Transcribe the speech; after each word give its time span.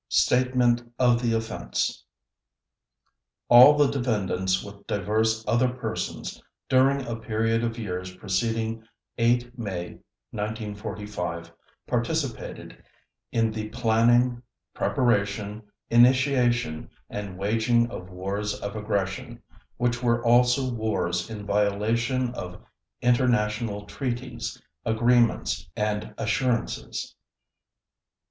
Statement 0.09 0.81
of 0.97 1.21
the 1.21 1.31
Offense 1.33 2.03
All 3.49 3.77
the 3.77 3.85
defendants 3.85 4.63
with 4.63 4.87
divers 4.87 5.45
other 5.47 5.69
persons, 5.69 6.41
during 6.67 7.05
a 7.05 7.15
period 7.15 7.63
of 7.63 7.77
years 7.77 8.15
preceding 8.17 8.83
8 9.19 9.59
May 9.59 9.99
1945, 10.31 11.51
participated 11.85 12.83
in 13.31 13.51
the 13.51 13.69
planning, 13.69 14.41
preparation, 14.73 15.61
initiation, 15.91 16.89
and 17.07 17.37
waging 17.37 17.87
of 17.91 18.09
wars 18.09 18.55
of 18.59 18.75
aggression, 18.75 19.39
which 19.77 20.01
were 20.01 20.25
also 20.25 20.73
wars 20.73 21.29
in 21.29 21.45
violation 21.45 22.33
of 22.33 22.59
international 23.03 23.85
treaties, 23.85 24.59
agreements, 24.83 25.69
and 25.75 26.11
assurances. 26.17 27.13